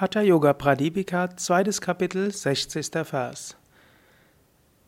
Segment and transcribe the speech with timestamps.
[0.00, 3.04] Hatha Yoga Pradipika, zweites Kapitel, 60.
[3.04, 3.56] Vers.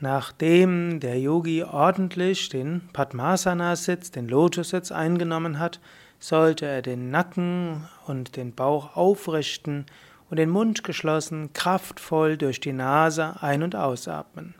[0.00, 5.78] Nachdem der Yogi ordentlich den Padmasana-Sitz, den Lotussitz eingenommen hat,
[6.18, 9.84] sollte er den Nacken und den Bauch aufrichten
[10.30, 14.54] und den Mund geschlossen, kraftvoll durch die Nase ein- und ausatmen.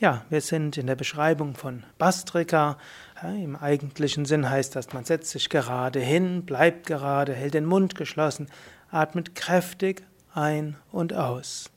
[0.00, 2.78] Ja, wir sind in der Beschreibung von Bastrika.
[3.20, 7.64] Ja, Im eigentlichen Sinn heißt das, man setzt sich gerade hin, bleibt gerade, hält den
[7.64, 8.46] Mund geschlossen,
[8.92, 11.72] atmet kräftig ein und aus.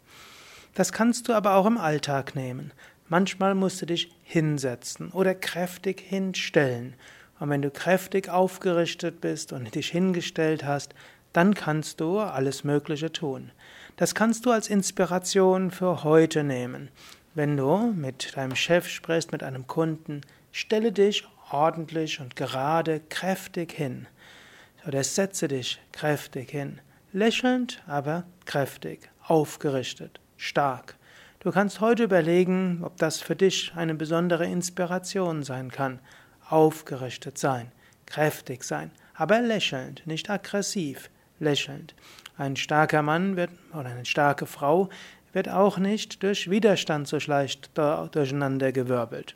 [0.75, 2.73] Das kannst du aber auch im Alltag nehmen.
[3.09, 6.93] Manchmal musst du dich hinsetzen oder kräftig hinstellen.
[7.39, 10.93] Und wenn du kräftig aufgerichtet bist und dich hingestellt hast,
[11.33, 13.51] dann kannst du alles Mögliche tun.
[13.95, 16.89] Das kannst du als Inspiration für heute nehmen.
[17.33, 20.19] Wenn du mit deinem Chef sprichst, mit einem Kunden,
[20.51, 24.05] stelle dich ordentlich und gerade kräftig hin.
[24.85, 26.81] Oder setze dich kräftig hin.
[27.13, 30.95] Lächelnd, aber kräftig, aufgerichtet, stark.
[31.39, 35.99] Du kannst heute überlegen, ob das für dich eine besondere Inspiration sein kann.
[36.49, 37.71] Aufgerichtet sein,
[38.05, 41.95] kräftig sein, aber lächelnd, nicht aggressiv, lächelnd.
[42.37, 44.89] Ein starker Mann wird, oder eine starke Frau
[45.33, 49.35] wird auch nicht durch Widerstand so leicht durcheinandergewirbelt.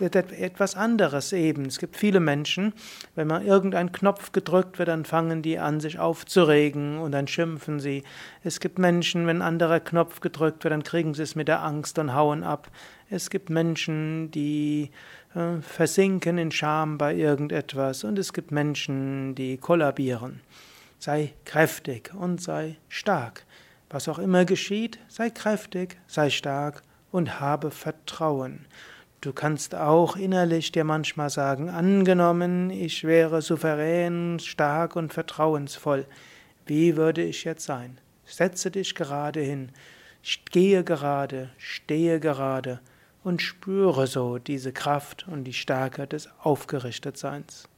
[0.00, 1.66] Etwas anderes eben.
[1.66, 2.72] Es gibt viele Menschen,
[3.14, 7.80] wenn man irgendein Knopf gedrückt wird, dann fangen die an, sich aufzuregen und dann schimpfen
[7.80, 8.04] sie.
[8.44, 11.62] Es gibt Menschen, wenn ein anderer Knopf gedrückt wird, dann kriegen sie es mit der
[11.62, 12.70] Angst und hauen ab.
[13.10, 14.90] Es gibt Menschen, die
[15.34, 20.40] äh, versinken in Scham bei irgendetwas und es gibt Menschen, die kollabieren.
[20.98, 23.44] Sei kräftig und sei stark.
[23.90, 28.66] Was auch immer geschieht, sei kräftig, sei stark und habe Vertrauen.
[29.20, 36.06] Du kannst auch innerlich dir manchmal sagen, angenommen, ich wäre souverän, stark und vertrauensvoll.
[36.66, 37.98] Wie würde ich jetzt sein?
[38.24, 39.72] Setze dich gerade hin,
[40.52, 42.80] gehe gerade, stehe gerade
[43.24, 47.66] und spüre so diese Kraft und die Stärke des Aufgerichtetseins.